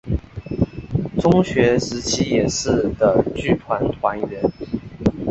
[1.19, 4.41] 中学时期也是的剧团团员。